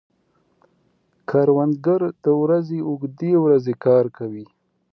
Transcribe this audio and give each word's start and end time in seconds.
کروندګر 1.29 2.01
د 2.23 2.25
ورځې 2.41 2.79
اوږدې 2.89 3.31
ورځې 3.43 3.73
کار 3.85 4.05
کوي 4.17 4.45